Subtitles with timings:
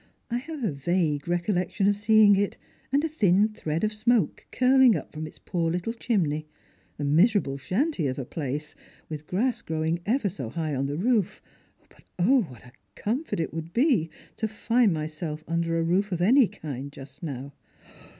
[0.31, 2.57] I have a vague recollection of seeing it,
[2.91, 6.47] and a thin thread of smoke curling up from its poor little chimney,
[6.97, 8.73] a miserable shanty of a place,
[9.09, 11.39] with grass growing ever so high on the roof;
[11.87, 16.19] but O, what a comfort it would be to find myself under a roof of
[16.19, 17.53] any kind just now